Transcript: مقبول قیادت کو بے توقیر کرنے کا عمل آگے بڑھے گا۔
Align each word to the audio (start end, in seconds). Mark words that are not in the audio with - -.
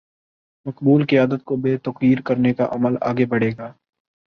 مقبول 0.65 1.05
قیادت 1.05 1.43
کو 1.43 1.55
بے 1.55 1.77
توقیر 1.77 2.21
کرنے 2.21 2.53
کا 2.53 2.67
عمل 2.71 2.95
آگے 3.01 3.25
بڑھے 3.25 3.51
گا۔ 3.57 3.71